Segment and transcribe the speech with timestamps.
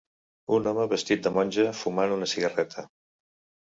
[0.57, 2.91] Un home vestit de monja fumant una cigarreta